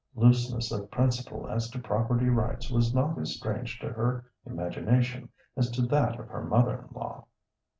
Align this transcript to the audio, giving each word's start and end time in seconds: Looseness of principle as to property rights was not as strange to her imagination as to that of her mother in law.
Looseness 0.15 0.71
of 0.71 0.89
principle 0.89 1.47
as 1.47 1.69
to 1.69 1.77
property 1.77 2.27
rights 2.27 2.71
was 2.71 2.91
not 2.91 3.19
as 3.19 3.35
strange 3.35 3.77
to 3.81 3.89
her 3.89 4.25
imagination 4.47 5.29
as 5.55 5.69
to 5.69 5.83
that 5.83 6.19
of 6.19 6.27
her 6.27 6.43
mother 6.43 6.87
in 6.89 6.95
law. 6.99 7.25